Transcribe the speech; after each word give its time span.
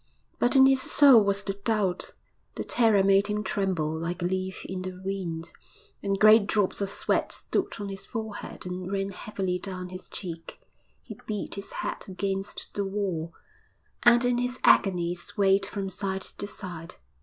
but 0.39 0.55
in 0.55 0.65
his 0.65 0.81
soul 0.81 1.23
was 1.23 1.43
the 1.43 1.53
doubt. 1.53 2.13
The 2.55 2.63
terror 2.63 3.03
made 3.03 3.27
him 3.27 3.43
tremble 3.43 3.95
like 3.95 4.23
a 4.23 4.25
leaf 4.25 4.65
in 4.65 4.81
the 4.81 4.99
wind, 5.05 5.53
and 6.01 6.19
great 6.19 6.47
drops 6.47 6.81
of 6.81 6.89
sweat 6.89 7.31
stood 7.33 7.79
on 7.79 7.89
his 7.89 8.07
forehead 8.07 8.65
and 8.65 8.91
ran 8.91 9.09
heavily 9.09 9.59
down 9.59 9.89
his 9.89 10.09
cheek. 10.09 10.59
He 11.03 11.19
beat 11.27 11.53
his 11.53 11.69
head 11.73 12.03
against 12.07 12.73
the 12.73 12.83
wall, 12.83 13.35
and 14.01 14.25
in 14.25 14.39
his 14.39 14.57
agony 14.63 15.13
swayed 15.13 15.67
from 15.67 15.87
side 15.87 16.23
to 16.23 16.47
side.... 16.47 16.95